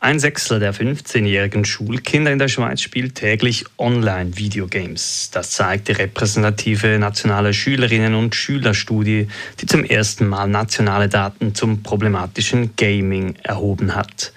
Ein 0.00 0.20
Sechstel 0.20 0.60
der 0.60 0.72
15-jährigen 0.72 1.64
Schulkinder 1.64 2.30
in 2.30 2.38
der 2.38 2.46
Schweiz 2.46 2.80
spielt 2.80 3.16
täglich 3.16 3.64
Online-Videogames. 3.78 5.30
Das 5.32 5.50
zeigt 5.50 5.88
die 5.88 5.92
repräsentative 5.92 7.00
nationale 7.00 7.52
Schülerinnen- 7.52 8.14
und 8.14 8.36
Schülerstudie, 8.36 9.26
die 9.60 9.66
zum 9.66 9.82
ersten 9.82 10.28
Mal 10.28 10.46
nationale 10.46 11.08
Daten 11.08 11.52
zum 11.56 11.82
problematischen 11.82 12.76
Gaming 12.76 13.34
erhoben 13.42 13.96
hat. 13.96 14.32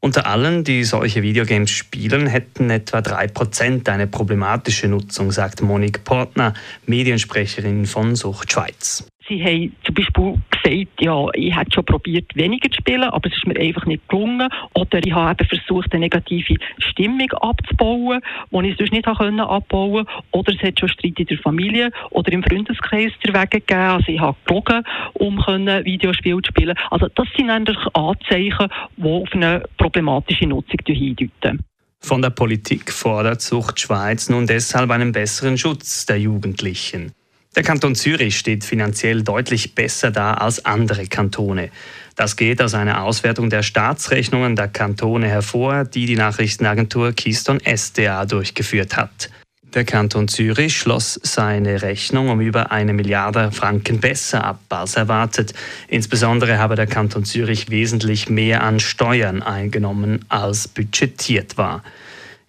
Unter 0.00 0.26
allen, 0.26 0.64
die 0.64 0.82
solche 0.82 1.22
Videogames 1.22 1.70
spielen, 1.70 2.26
hätten 2.26 2.68
etwa 2.70 2.98
3% 2.98 3.88
eine 3.88 4.08
problematische 4.08 4.88
Nutzung, 4.88 5.30
sagt 5.30 5.62
Monique 5.62 6.02
Portner, 6.02 6.52
Mediensprecherin 6.86 7.86
von 7.86 8.16
Sucht 8.16 8.50
Schweiz. 8.50 9.06
Sie 9.30 9.44
haben 9.44 9.76
zum 9.84 9.94
Beispiel 9.94 10.34
gesagt, 10.50 11.00
ja, 11.00 11.26
ich 11.34 11.56
hätte 11.56 11.72
schon 11.72 11.84
probiert, 11.84 12.34
weniger 12.34 12.68
zu 12.68 12.78
spielen, 12.78 13.04
aber 13.04 13.28
es 13.28 13.36
ist 13.36 13.46
mir 13.46 13.56
einfach 13.60 13.86
nicht 13.86 14.08
gelungen. 14.08 14.48
Oder 14.74 14.98
ich 15.06 15.12
habe 15.12 15.36
eben 15.38 15.48
versucht, 15.48 15.92
eine 15.92 16.00
negative 16.00 16.56
Stimmung 16.78 17.30
abzubauen, 17.30 18.20
die 18.50 18.68
ich 18.68 18.76
sonst 18.76 18.92
nicht 18.92 19.06
abbauen 19.06 19.62
konnte. 19.62 20.06
Oder 20.32 20.52
es 20.52 20.62
hat 20.62 20.80
schon 20.80 20.88
Streit 20.88 21.20
in 21.20 21.26
der 21.26 21.38
Familie 21.38 21.92
oder 22.10 22.32
im 22.32 22.42
Freundeskreis 22.42 23.12
Wege 23.22 23.60
gegeben. 23.60 23.80
Also 23.80 24.08
ich 24.08 24.18
habe 24.18 24.36
gelogen, 24.46 24.82
um 25.14 25.38
Videospiele 25.38 26.42
zu 26.42 26.48
spielen. 26.48 26.76
Also 26.90 27.06
das 27.14 27.28
sind 27.36 27.50
eigentlich 27.50 27.78
Anzeichen, 27.94 28.68
die 28.96 29.04
auf 29.04 29.32
eine 29.32 29.62
problematische 29.78 30.48
Nutzung 30.48 30.80
hindeuten. 30.86 31.64
Von 32.00 32.20
der 32.20 32.30
Politik 32.30 32.90
fordert 32.90 33.42
Sucht 33.42 33.78
Schweiz 33.78 34.28
nun 34.28 34.48
deshalb 34.48 34.90
einen 34.90 35.12
besseren 35.12 35.56
Schutz 35.56 36.04
der 36.06 36.18
Jugendlichen. 36.18 37.12
Der 37.56 37.64
Kanton 37.64 37.96
Zürich 37.96 38.38
steht 38.38 38.62
finanziell 38.62 39.22
deutlich 39.22 39.74
besser 39.74 40.12
da 40.12 40.34
als 40.34 40.64
andere 40.64 41.06
Kantone. 41.08 41.70
Das 42.14 42.36
geht 42.36 42.62
aus 42.62 42.74
einer 42.74 43.02
Auswertung 43.02 43.50
der 43.50 43.64
Staatsrechnungen 43.64 44.54
der 44.54 44.68
Kantone 44.68 45.26
hervor, 45.28 45.84
die 45.84 46.06
die 46.06 46.14
Nachrichtenagentur 46.14 47.12
Keystone 47.12 47.60
SDA 47.64 48.24
durchgeführt 48.24 48.96
hat. 48.96 49.30
Der 49.74 49.84
Kanton 49.84 50.28
Zürich 50.28 50.76
schloss 50.76 51.18
seine 51.22 51.82
Rechnung 51.82 52.28
um 52.28 52.40
über 52.40 52.70
eine 52.70 52.92
Milliarde 52.92 53.50
Franken 53.50 54.00
besser 54.00 54.44
ab 54.44 54.60
als 54.68 54.94
erwartet. 54.96 55.52
Insbesondere 55.88 56.58
habe 56.58 56.76
der 56.76 56.86
Kanton 56.86 57.24
Zürich 57.24 57.70
wesentlich 57.70 58.28
mehr 58.28 58.62
an 58.62 58.78
Steuern 58.78 59.42
eingenommen, 59.42 60.24
als 60.28 60.68
budgetiert 60.68 61.56
war. 61.56 61.82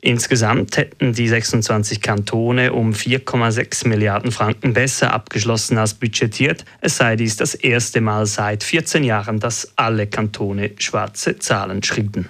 Insgesamt 0.03 0.77
hätten 0.77 1.13
die 1.13 1.27
26 1.27 2.01
Kantone 2.01 2.73
um 2.73 2.91
4,6 2.91 3.87
Milliarden 3.87 4.31
Franken 4.31 4.73
besser 4.73 5.13
abgeschlossen 5.13 5.77
als 5.77 5.93
budgetiert. 5.93 6.65
Es 6.81 6.97
sei 6.97 7.15
dies 7.15 7.35
das 7.35 7.53
erste 7.53 8.01
Mal 8.01 8.25
seit 8.25 8.63
14 8.63 9.03
Jahren, 9.03 9.39
dass 9.39 9.73
alle 9.75 10.07
Kantone 10.07 10.71
schwarze 10.79 11.37
Zahlen 11.37 11.83
schrieben. 11.83 12.27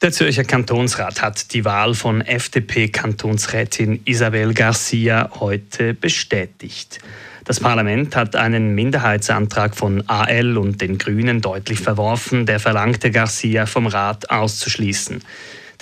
Der 0.00 0.12
Zürcher 0.12 0.44
Kantonsrat 0.44 1.22
hat 1.22 1.52
die 1.54 1.64
Wahl 1.64 1.94
von 1.94 2.20
FDP-Kantonsrätin 2.20 4.00
Isabel 4.04 4.54
Garcia 4.54 5.30
heute 5.40 5.94
bestätigt. 5.94 7.00
Das 7.44 7.58
Parlament 7.58 8.14
hat 8.14 8.36
einen 8.36 8.74
Minderheitsantrag 8.76 9.74
von 9.74 10.08
AL 10.08 10.56
und 10.56 10.80
den 10.80 10.98
Grünen 10.98 11.40
deutlich 11.40 11.80
verworfen, 11.80 12.46
der 12.46 12.60
verlangte, 12.60 13.10
Garcia 13.10 13.66
vom 13.66 13.86
Rat 13.86 14.30
auszuschließen. 14.30 15.20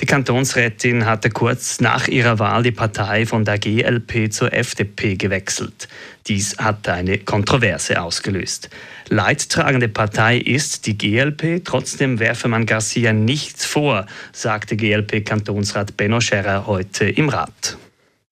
Die 0.00 0.06
Kantonsrätin 0.06 1.06
hatte 1.06 1.30
kurz 1.30 1.80
nach 1.80 2.08
ihrer 2.08 2.38
Wahl 2.38 2.62
die 2.62 2.72
Partei 2.72 3.26
von 3.26 3.44
der 3.44 3.58
GLP 3.58 4.32
zur 4.32 4.52
FDP 4.52 5.16
gewechselt. 5.16 5.86
Dies 6.26 6.56
hatte 6.58 6.92
eine 6.92 7.18
Kontroverse 7.18 8.00
ausgelöst. 8.00 8.70
Leidtragende 9.08 9.88
Partei 9.88 10.38
ist 10.38 10.86
die 10.86 10.96
GLP, 10.96 11.64
trotzdem 11.64 12.18
werfe 12.18 12.48
man 12.48 12.66
Garcia 12.66 13.12
nichts 13.12 13.64
vor, 13.64 14.06
sagte 14.32 14.76
GLP-Kantonsrat 14.76 15.96
Benno 15.96 16.20
Scherrer 16.20 16.66
heute 16.66 17.04
im 17.04 17.28
Rat. 17.28 17.76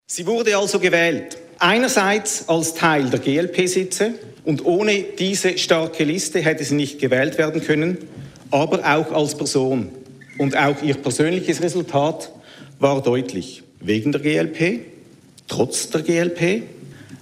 Sie 0.08 0.26
wurde 0.26 0.58
also 0.58 0.80
gewählt, 0.80 1.38
einerseits 1.60 2.48
als 2.48 2.74
Teil 2.74 3.10
der 3.10 3.20
GLP-Sitze 3.20 4.14
und 4.46 4.66
ohne 4.66 5.04
diese 5.18 5.58
starke 5.58 6.04
Liste 6.04 6.40
hätte 6.40 6.64
sie 6.64 6.76
nicht 6.76 7.00
gewählt 7.00 7.38
werden 7.38 7.62
können, 7.62 7.98
aber 8.50 8.80
auch 8.80 9.12
als 9.12 9.38
Person. 9.38 9.92
Und 10.40 10.56
auch 10.58 10.82
ihr 10.82 10.96
persönliches 10.96 11.62
Resultat 11.62 12.32
war 12.80 13.04
deutlich. 13.04 13.62
Wegen 13.82 14.14
der 14.14 14.22
GLP, 14.22 14.80
trotz 15.50 15.90
der 15.90 16.02
GLP. 16.02 16.64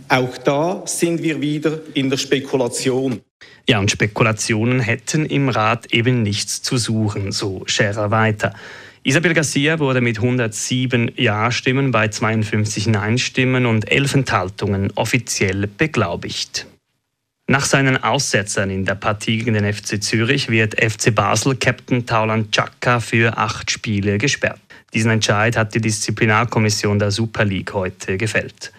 Auch 0.07 0.37
da 0.37 0.83
sind 0.85 1.23
wir 1.23 1.41
wieder 1.41 1.79
in 1.95 2.11
der 2.11 2.17
Spekulation. 2.17 3.19
Ja, 3.67 3.79
und 3.79 3.89
Spekulationen 3.89 4.79
hätten 4.79 5.25
im 5.25 5.49
Rat 5.49 5.91
eben 5.91 6.21
nichts 6.21 6.61
zu 6.61 6.77
suchen, 6.77 7.31
so 7.31 7.63
Scherer 7.65 8.11
weiter. 8.11 8.53
Isabel 9.01 9.33
Garcia 9.33 9.79
wurde 9.79 9.99
mit 9.99 10.17
107 10.17 11.13
Ja-Stimmen 11.17 11.89
bei 11.89 12.09
52 12.09 12.85
Nein-Stimmen 12.87 13.65
und 13.65 13.91
11 13.91 14.13
Enthaltungen 14.13 14.91
offiziell 14.95 15.65
beglaubigt. 15.65 16.67
Nach 17.49 17.63
seinen 17.63 18.03
Aussetzern 18.03 18.69
in 18.69 18.83
der 18.83 18.95
Partie 18.95 19.37
gegen 19.37 19.53
den 19.53 19.73
FC 19.73 20.03
Zürich 20.03 20.49
wird 20.49 20.83
FC 20.83 21.15
Basel 21.15 21.55
Captain 21.55 22.05
Taulan 22.05 22.51
Chaka 22.51 22.99
für 22.99 23.37
acht 23.37 23.71
Spiele 23.71 24.17
gesperrt. 24.17 24.59
Diesen 24.93 25.11
Entscheid 25.11 25.55
hat 25.55 25.73
die 25.73 25.79
Disziplinarkommission 25.79 26.99
der 26.99 27.09
Super 27.09 27.45
League 27.45 27.73
heute 27.73 28.17
gefällt. 28.17 28.73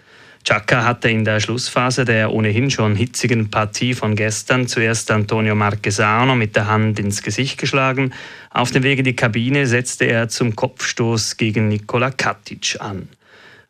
Chaka 0.45 0.85
hatte 0.85 1.09
in 1.09 1.25
der 1.25 1.41
Schlussphase 1.41 2.05
der 2.05 2.31
ohnehin 2.31 2.71
schon 2.71 2.95
hitzigen 2.95 3.51
Partie 3.51 3.95
von 3.95 4.15
gestern 4.15 4.67
zuerst 4.67 5.11
Antonio 5.11 5.55
Marquesano 5.55 6.35
mit 6.35 6.55
der 6.55 6.67
Hand 6.67 6.99
ins 6.99 7.23
Gesicht 7.23 7.57
geschlagen. 7.57 8.13
Auf 8.51 8.71
dem 8.71 8.83
Weg 8.83 8.99
in 8.99 9.07
die 9.07 9.17
Kabine 9.17 9.67
setzte 9.67 10.05
er 10.05 10.29
zum 10.29 10.55
Kopfstoß 10.55 11.39
gegen 11.39 11.69
Nikola 11.69 12.11
Katic 12.11 12.77
an. 12.81 13.09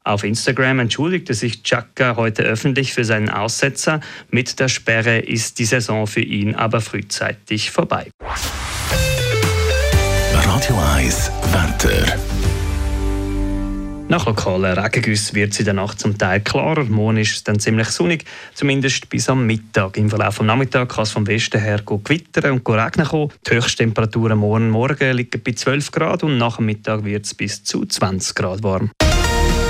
Auf 0.08 0.24
Instagram 0.24 0.78
entschuldigte 0.78 1.34
sich 1.34 1.62
Chaka 1.62 2.16
heute 2.16 2.42
öffentlich 2.42 2.94
für 2.94 3.04
seinen 3.04 3.28
Aussetzer. 3.28 4.00
Mit 4.30 4.58
der 4.58 4.68
Sperre 4.68 5.18
ist 5.18 5.58
die 5.58 5.66
Saison 5.66 6.06
für 6.06 6.22
ihn 6.22 6.54
aber 6.54 6.80
frühzeitig 6.80 7.70
vorbei. 7.70 8.08
Radio 10.32 10.78
1 10.96 11.30
Wetter. 11.52 12.16
Nach 14.08 14.24
lokalen 14.24 14.78
Regengüssen 14.78 15.34
wird 15.34 15.52
es 15.52 15.58
in 15.58 15.66
der 15.66 15.74
Nacht 15.74 16.00
zum 16.00 16.16
Teil 16.16 16.40
klarer. 16.40 16.84
Morgen 16.84 17.18
ist 17.18 17.34
es 17.34 17.44
dann 17.44 17.60
ziemlich 17.60 17.88
sonnig, 17.88 18.24
zumindest 18.54 19.10
bis 19.10 19.28
am 19.28 19.46
Mittag. 19.46 19.98
Im 19.98 20.08
Verlauf 20.08 20.38
des 20.38 20.46
Nachmittags 20.46 20.94
kann 20.94 21.02
es 21.02 21.10
vom 21.10 21.26
Westen 21.26 21.60
her 21.60 21.82
gewittern 21.84 22.52
und 22.52 22.66
regnen 22.66 23.06
kommen. 23.06 23.30
Die 23.46 23.56
Höchsttemperaturen 23.56 24.38
morgen 24.38 24.70
Morgen 24.70 25.14
liegen 25.14 25.42
bei 25.44 25.52
12 25.52 25.90
Grad 25.90 26.22
und 26.22 26.38
nach 26.38 26.56
dem 26.56 26.64
Mittag 26.64 27.04
wird 27.04 27.26
es 27.26 27.34
bis 27.34 27.62
zu 27.62 27.84
20 27.84 28.34
Grad 28.34 28.62
warm. 28.62 28.90